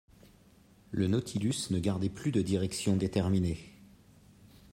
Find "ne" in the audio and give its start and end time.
1.69-1.77